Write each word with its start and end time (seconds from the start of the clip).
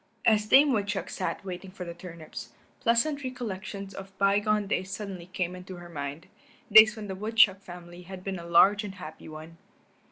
As 0.25 0.47
Dame 0.47 0.73
Woodchuck 0.73 1.11
sat 1.11 1.45
waiting 1.45 1.69
for 1.69 1.85
the 1.85 1.93
turnips, 1.93 2.53
pleasant 2.79 3.23
recollections 3.23 3.93
of 3.93 4.17
bygone 4.17 4.65
days 4.65 4.89
suddenly 4.89 5.27
came 5.27 5.55
into 5.55 5.75
her 5.75 5.89
mind, 5.89 6.25
days 6.71 6.95
when 6.95 7.05
the 7.07 7.13
woodchuck 7.13 7.61
family 7.61 8.01
had 8.01 8.23
been 8.23 8.39
a 8.39 8.45
large 8.47 8.83
and 8.83 8.95
happy 8.95 9.29
one. 9.29 9.57